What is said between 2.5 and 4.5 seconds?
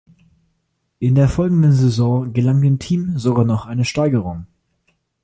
dem Team sogar noch eine Steigerung.